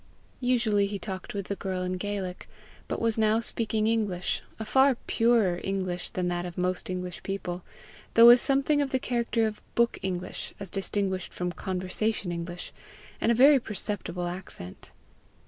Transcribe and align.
Usually 0.39 0.87
he 0.87 0.97
talked 0.97 1.35
with 1.35 1.45
the 1.45 1.55
girl 1.55 1.83
in 1.83 1.97
Gaelic, 1.97 2.49
but 2.87 2.99
was 2.99 3.19
now 3.19 3.39
speaking 3.39 3.85
English, 3.85 4.41
a 4.57 4.65
far 4.65 4.95
purer 5.05 5.61
English 5.63 6.09
than 6.09 6.27
that 6.27 6.43
of 6.43 6.57
most 6.57 6.89
English 6.89 7.21
people, 7.21 7.61
though 8.15 8.25
with 8.25 8.39
something 8.39 8.81
of 8.81 8.89
the 8.89 8.97
character 8.97 9.45
of 9.45 9.61
book 9.75 9.99
English 10.01 10.55
as 10.59 10.71
distinguished 10.71 11.31
from 11.35 11.51
conversation 11.51 12.31
English, 12.31 12.73
and 13.21 13.31
a 13.31 13.35
very 13.35 13.59
perceptible 13.59 14.25
accent. 14.25 14.91